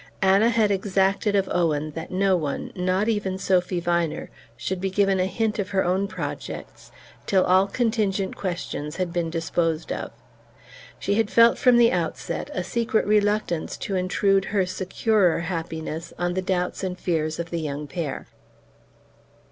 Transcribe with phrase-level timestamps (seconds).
[0.23, 5.19] Anna had exacted of Owen that no one, not even Sophy Viner, should be given
[5.19, 6.91] a hint of her own projects
[7.27, 10.09] till all contingent questions had been disposed of.
[10.97, 16.33] She had felt, from the outset, a secret reluctance to intrude her securer happiness on
[16.33, 18.25] the doubts and fears of the young pair.